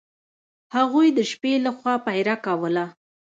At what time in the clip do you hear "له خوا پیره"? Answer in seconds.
1.65-2.35